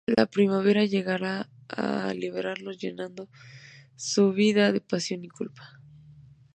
La 0.07 0.25
primavera 0.25 0.83
llegará 0.83 1.47
a 1.69 2.11
liberarlos, 2.15 2.79
llenando 2.79 3.29
sus 3.95 4.33
vidas 4.33 4.73
de 4.73 4.81
pasión 4.81 5.23
y 5.23 5.29
culpa. 5.29 5.79